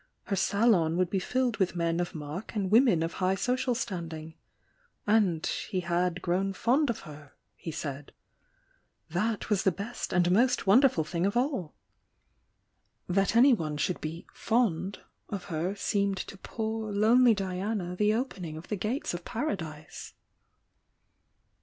Her 0.23 0.35
salon 0.35 0.97
would 0.97 1.11
be 1.11 1.19
filled 1.19 1.57
with 1.57 1.75
men 1.75 1.99
of 1.99 2.15
mark 2.15 2.55
and 2.55 2.71
women 2.71 3.03
of 3.03 3.13
high 3.21 3.35
social 3.35 3.75
standing. 3.75 4.33
And 5.05 5.45
he 5.45 5.81
"had 5.81 6.23
grown 6.23 6.53
fond 6.53 6.89
of 6.89 7.01
her" 7.01 7.33
he 7.53 7.69
said. 7.69 8.11
That 9.11 9.51
was 9.51 9.61
the 9.61 9.71
best 9.71 10.11
and 10.11 10.31
most 10.31 10.65
wonderful 10.65 11.03
thing 11.03 11.27
of 11.27 11.37
all! 11.37 11.75
"That 13.07 13.35
anyone 13.35 13.77
should 13.77 14.01
be 14.01 14.25
"fond" 14.33 15.01
of 15.29 15.43
her 15.53 15.75
seemed 15.75 16.17
to 16.17 16.35
poor, 16.35 16.91
lonely 16.91 17.35
Diana 17.35 17.95
the 17.95 18.15
opening 18.15 18.57
of 18.57 18.69
the 18.69 18.75
gates 18.77 19.13
of 19.13 19.23
Paradise. 19.23 20.15